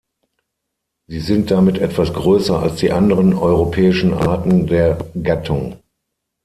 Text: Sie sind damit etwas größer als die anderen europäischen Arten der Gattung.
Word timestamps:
Sie 1.05 1.19
sind 1.19 1.51
damit 1.51 1.77
etwas 1.77 2.11
größer 2.11 2.57
als 2.59 2.77
die 2.77 2.91
anderen 2.91 3.35
europäischen 3.35 4.15
Arten 4.15 4.65
der 4.65 4.97
Gattung. 5.21 5.77